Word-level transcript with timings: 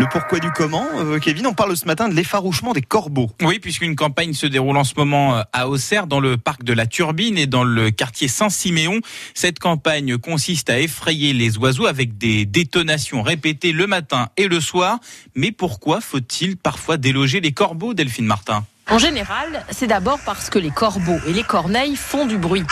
Le 0.00 0.06
pourquoi 0.10 0.38
du 0.38 0.50
comment, 0.50 0.86
euh, 0.96 1.18
Kevin, 1.18 1.46
on 1.46 1.52
parle 1.52 1.76
ce 1.76 1.84
matin 1.84 2.08
de 2.08 2.14
l'effarouchement 2.14 2.72
des 2.72 2.80
corbeaux. 2.80 3.30
Oui, 3.42 3.58
puisqu'une 3.58 3.96
campagne 3.96 4.32
se 4.32 4.46
déroule 4.46 4.78
en 4.78 4.84
ce 4.84 4.94
moment 4.96 5.36
euh, 5.36 5.42
à 5.52 5.68
Auxerre, 5.68 6.06
dans 6.06 6.20
le 6.20 6.38
parc 6.38 6.64
de 6.64 6.72
la 6.72 6.86
Turbine 6.86 7.36
et 7.36 7.46
dans 7.46 7.64
le 7.64 7.90
quartier 7.90 8.26
Saint-Siméon. 8.26 9.00
Cette 9.34 9.58
campagne 9.58 10.16
consiste 10.16 10.70
à 10.70 10.80
effrayer 10.80 11.34
les 11.34 11.58
oiseaux 11.58 11.84
avec 11.84 12.16
des 12.16 12.46
détonations 12.46 13.20
répétées 13.20 13.72
le 13.72 13.86
matin 13.86 14.30
et 14.38 14.48
le 14.48 14.60
soir. 14.60 15.00
Mais 15.34 15.52
pourquoi 15.52 16.00
faut-il 16.00 16.56
parfois 16.56 16.96
déloger 16.96 17.40
les 17.40 17.52
corbeaux, 17.52 17.92
Delphine 17.92 18.24
Martin? 18.24 18.64
En 18.88 18.98
général, 18.98 19.66
c'est 19.70 19.86
d'abord 19.86 20.18
parce 20.24 20.48
que 20.48 20.58
les 20.58 20.70
corbeaux 20.70 21.20
et 21.26 21.34
les 21.34 21.44
corneilles 21.44 21.96
font 21.96 22.24
du 22.24 22.38
bruit. 22.38 22.64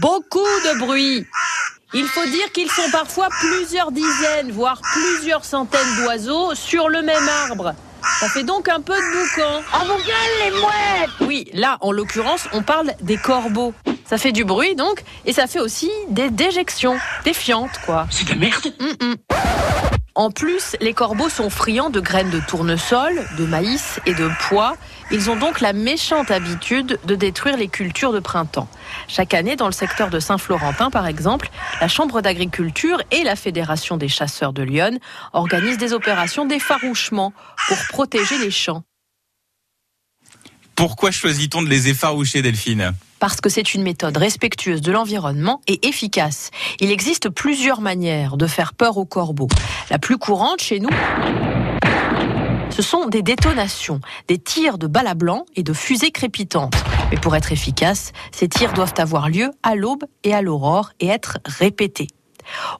Beaucoup 0.00 0.38
de 0.38 0.78
bruit. 0.78 1.26
Il 1.92 2.06
faut 2.06 2.24
dire 2.26 2.52
qu'ils 2.52 2.70
sont 2.70 2.88
parfois 2.92 3.28
plusieurs 3.40 3.90
dizaines, 3.90 4.52
voire 4.52 4.80
plusieurs 4.92 5.44
centaines 5.44 5.96
d'oiseaux 5.96 6.54
sur 6.54 6.88
le 6.88 7.02
même 7.02 7.28
arbre. 7.48 7.74
Ça 8.20 8.28
fait 8.28 8.44
donc 8.44 8.68
un 8.68 8.80
peu 8.80 8.94
de 8.94 9.00
boucan. 9.00 9.62
En 9.72 9.84
vous 9.86 9.96
gueule 10.04 10.44
les 10.44 10.50
mouettes 10.52 11.10
Oui, 11.28 11.50
là, 11.52 11.78
en 11.80 11.90
l'occurrence, 11.92 12.46
on 12.52 12.62
parle 12.62 12.92
des 13.00 13.16
corbeaux. 13.16 13.74
Ça 14.04 14.18
fait 14.18 14.32
du 14.32 14.44
bruit 14.44 14.74
donc, 14.76 15.02
et 15.24 15.32
ça 15.32 15.46
fait 15.46 15.60
aussi 15.60 15.90
des 16.08 16.30
déjections, 16.30 16.96
des 17.24 17.34
fientes 17.34 17.78
quoi. 17.86 18.06
C'est 18.10 18.24
de 18.24 18.30
la 18.30 18.36
merde 18.36 18.72
Mm, 18.80 19.06
mm. 19.06 19.14
En 20.20 20.30
plus, 20.30 20.76
les 20.82 20.92
corbeaux 20.92 21.30
sont 21.30 21.48
friands 21.48 21.88
de 21.88 21.98
graines 21.98 22.28
de 22.28 22.40
tournesol, 22.40 23.26
de 23.38 23.46
maïs 23.46 24.00
et 24.04 24.12
de 24.12 24.30
pois. 24.38 24.76
Ils 25.10 25.30
ont 25.30 25.36
donc 25.36 25.62
la 25.62 25.72
méchante 25.72 26.30
habitude 26.30 26.98
de 27.06 27.14
détruire 27.14 27.56
les 27.56 27.68
cultures 27.68 28.12
de 28.12 28.20
printemps. 28.20 28.68
Chaque 29.08 29.32
année, 29.32 29.56
dans 29.56 29.64
le 29.64 29.72
secteur 29.72 30.10
de 30.10 30.20
Saint-Florentin, 30.20 30.90
par 30.90 31.06
exemple, 31.06 31.48
la 31.80 31.88
Chambre 31.88 32.20
d'agriculture 32.20 33.00
et 33.10 33.24
la 33.24 33.34
Fédération 33.34 33.96
des 33.96 34.08
chasseurs 34.08 34.52
de 34.52 34.62
Lyon 34.62 34.98
organisent 35.32 35.78
des 35.78 35.94
opérations 35.94 36.44
d'effarouchement 36.44 37.32
pour 37.68 37.78
protéger 37.88 38.36
les 38.36 38.50
champs. 38.50 38.82
Pourquoi 40.74 41.12
choisit-on 41.12 41.62
de 41.62 41.70
les 41.70 41.88
effaroucher, 41.88 42.42
Delphine? 42.42 42.92
Parce 43.20 43.40
que 43.40 43.48
c'est 43.48 43.74
une 43.74 43.82
méthode 43.82 44.16
respectueuse 44.16 44.80
de 44.80 44.90
l'environnement 44.90 45.60
et 45.68 45.86
efficace. 45.86 46.50
Il 46.80 46.90
existe 46.90 47.28
plusieurs 47.28 47.80
manières 47.80 48.36
de 48.36 48.46
faire 48.46 48.74
peur 48.74 48.96
aux 48.96 49.04
corbeaux. 49.04 49.48
La 49.90 49.98
plus 49.98 50.18
courante 50.18 50.60
chez 50.60 50.80
nous, 50.80 50.90
ce 52.70 52.82
sont 52.82 53.06
des 53.06 53.22
détonations, 53.22 54.00
des 54.26 54.38
tirs 54.38 54.78
de 54.78 54.86
balles 54.86 55.06
à 55.06 55.14
et 55.54 55.62
de 55.62 55.72
fusées 55.72 56.10
crépitantes. 56.10 56.74
Mais 57.10 57.18
pour 57.18 57.36
être 57.36 57.52
efficaces, 57.52 58.12
ces 58.32 58.48
tirs 58.48 58.72
doivent 58.72 58.94
avoir 58.96 59.28
lieu 59.28 59.50
à 59.62 59.74
l'aube 59.74 60.04
et 60.24 60.32
à 60.32 60.40
l'aurore 60.40 60.92
et 60.98 61.08
être 61.08 61.38
répétés. 61.44 62.08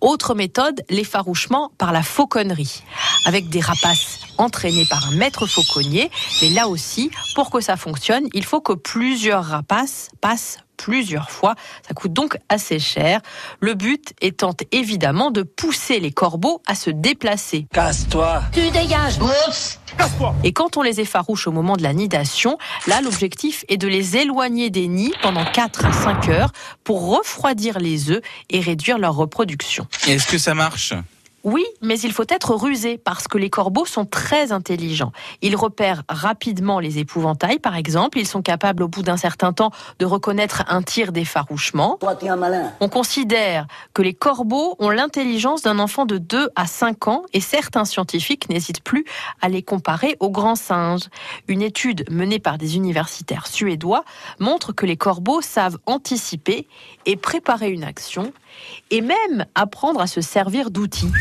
Autre 0.00 0.34
méthode, 0.34 0.82
l'effarouchement 0.88 1.72
par 1.78 1.92
la 1.92 2.02
fauconnerie, 2.02 2.82
avec 3.24 3.48
des 3.48 3.60
rapaces 3.60 4.20
entraînés 4.38 4.86
par 4.88 5.08
un 5.08 5.16
maître 5.16 5.46
fauconnier. 5.46 6.10
Mais 6.42 6.50
là 6.50 6.68
aussi, 6.68 7.10
pour 7.34 7.50
que 7.50 7.60
ça 7.60 7.76
fonctionne, 7.76 8.28
il 8.34 8.44
faut 8.44 8.60
que 8.60 8.72
plusieurs 8.72 9.44
rapaces 9.44 10.10
passent 10.20 10.58
plusieurs 10.78 11.30
fois. 11.30 11.54
Ça 11.86 11.92
coûte 11.92 12.14
donc 12.14 12.38
assez 12.48 12.78
cher. 12.78 13.20
Le 13.60 13.74
but 13.74 14.14
étant 14.22 14.54
évidemment 14.72 15.30
de 15.30 15.42
pousser 15.42 16.00
les 16.00 16.12
corbeaux 16.12 16.62
à 16.66 16.74
se 16.74 16.88
déplacer. 16.88 17.66
Casse-toi 17.74 18.42
Tu 18.52 18.70
dégages 18.70 19.18
Oups 19.20 19.78
Et 20.44 20.52
quand 20.52 20.76
on 20.78 20.82
les 20.82 21.00
effarouche 21.00 21.46
au 21.46 21.52
moment 21.52 21.76
de 21.76 21.82
la 21.82 21.92
nidation, 21.92 22.56
là, 22.86 23.00
l'objectif 23.02 23.64
est 23.68 23.76
de 23.76 23.88
les 23.88 24.16
éloigner 24.16 24.70
des 24.70 24.88
nids 24.88 25.12
pendant 25.20 25.44
4 25.44 25.84
à 25.84 25.92
5 25.92 26.28
heures 26.28 26.52
pour 26.84 27.14
refroidir 27.14 27.78
les 27.78 28.10
œufs 28.10 28.22
et 28.48 28.60
réduire 28.60 28.98
leur 28.98 29.14
reproduction. 29.14 29.86
Est-ce 30.06 30.26
que 30.26 30.38
ça 30.38 30.54
marche? 30.54 30.94
Oui, 31.44 31.64
mais 31.82 31.98
il 32.00 32.12
faut 32.12 32.24
être 32.28 32.54
rusé 32.54 32.98
parce 32.98 33.28
que 33.28 33.38
les 33.38 33.48
corbeaux 33.48 33.86
sont 33.86 34.04
très 34.04 34.50
intelligents. 34.50 35.12
Ils 35.40 35.54
repèrent 35.56 36.02
rapidement 36.08 36.80
les 36.80 36.98
épouvantails, 36.98 37.60
par 37.60 37.76
exemple. 37.76 38.18
Ils 38.18 38.26
sont 38.26 38.42
capables, 38.42 38.82
au 38.82 38.88
bout 38.88 39.02
d'un 39.02 39.16
certain 39.16 39.52
temps, 39.52 39.70
de 39.98 40.04
reconnaître 40.04 40.64
un 40.68 40.82
tir 40.82 41.12
d'effarouchement. 41.12 41.98
On 42.80 42.88
considère 42.88 43.66
que 43.94 44.02
les 44.02 44.14
corbeaux 44.14 44.74
ont 44.80 44.90
l'intelligence 44.90 45.62
d'un 45.62 45.78
enfant 45.78 46.06
de 46.06 46.18
2 46.18 46.50
à 46.56 46.66
5 46.66 47.08
ans 47.08 47.22
et 47.32 47.40
certains 47.40 47.84
scientifiques 47.84 48.48
n'hésitent 48.48 48.82
plus 48.82 49.04
à 49.40 49.48
les 49.48 49.62
comparer 49.62 50.16
aux 50.20 50.30
grands 50.30 50.56
singes. 50.56 51.08
Une 51.46 51.62
étude 51.62 52.04
menée 52.10 52.40
par 52.40 52.58
des 52.58 52.76
universitaires 52.76 53.46
suédois 53.46 54.04
montre 54.40 54.72
que 54.72 54.86
les 54.86 54.96
corbeaux 54.96 55.40
savent 55.40 55.78
anticiper 55.86 56.66
et 57.06 57.16
préparer 57.16 57.70
une 57.70 57.84
action 57.84 58.32
et 58.90 59.00
même 59.00 59.46
apprendre 59.54 60.00
à 60.00 60.06
se 60.06 60.20
servir 60.20 60.70
d'outils. 60.70 61.12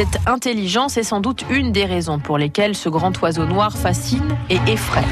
Cette 0.00 0.26
intelligence 0.26 0.96
est 0.96 1.02
sans 1.02 1.20
doute 1.20 1.44
une 1.50 1.72
des 1.72 1.84
raisons 1.84 2.18
pour 2.18 2.38
lesquelles 2.38 2.74
ce 2.74 2.88
grand 2.88 3.12
oiseau 3.20 3.44
noir 3.44 3.76
fascine 3.76 4.34
et 4.48 4.56
effraie. 4.66 5.04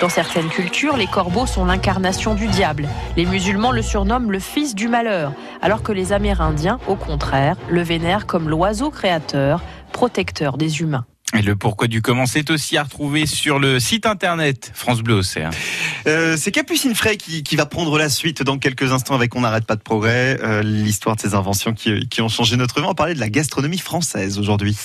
Dans 0.00 0.08
certaines 0.08 0.48
cultures, 0.48 0.96
les 0.96 1.06
corbeaux 1.06 1.46
sont 1.46 1.64
l'incarnation 1.64 2.34
du 2.34 2.48
diable. 2.48 2.88
Les 3.16 3.26
musulmans 3.26 3.70
le 3.70 3.80
surnomment 3.80 4.32
le 4.32 4.40
fils 4.40 4.74
du 4.74 4.88
malheur, 4.88 5.34
alors 5.60 5.84
que 5.84 5.92
les 5.92 6.12
Amérindiens, 6.12 6.80
au 6.88 6.96
contraire, 6.96 7.54
le 7.70 7.82
vénèrent 7.82 8.26
comme 8.26 8.48
l'oiseau 8.48 8.90
créateur, 8.90 9.62
protecteur 9.92 10.58
des 10.58 10.80
humains. 10.80 11.04
Et 11.34 11.40
le 11.40 11.56
pourquoi 11.56 11.88
du 11.88 12.02
comment, 12.02 12.26
c'est 12.26 12.50
aussi 12.50 12.76
à 12.76 12.82
retrouver 12.82 13.24
sur 13.26 13.58
le 13.58 13.80
site 13.80 14.04
internet 14.04 14.70
France 14.74 15.00
Bleu 15.00 15.14
Auxerre. 15.14 15.50
Euh, 16.06 16.36
c'est 16.38 16.52
Capucine 16.52 16.94
Frey 16.94 17.16
qui, 17.16 17.42
qui 17.42 17.56
va 17.56 17.64
prendre 17.64 17.96
la 17.98 18.10
suite 18.10 18.42
dans 18.42 18.58
quelques 18.58 18.92
instants 18.92 19.14
avec 19.14 19.34
On 19.34 19.40
n'arrête 19.40 19.64
pas 19.64 19.76
de 19.76 19.80
progrès, 19.80 20.38
euh, 20.42 20.62
l'histoire 20.62 21.16
de 21.16 21.20
ces 21.22 21.34
inventions 21.34 21.72
qui, 21.72 22.06
qui 22.08 22.20
ont 22.20 22.28
changé 22.28 22.56
notre 22.56 22.76
vie. 22.76 22.84
On 22.84 22.88
va 22.88 22.94
parler 22.94 23.14
de 23.14 23.20
la 23.20 23.30
gastronomie 23.30 23.78
française 23.78 24.38
aujourd'hui. 24.38 24.76